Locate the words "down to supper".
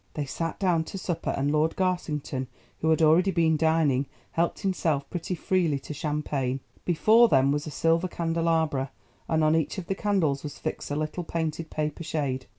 0.59-1.29